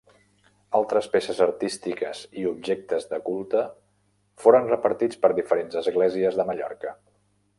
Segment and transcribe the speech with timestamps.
[0.77, 3.61] Altres peces artístiques i objectes de culte
[4.45, 6.99] foren repartits per diferents esglésies de Mallorca.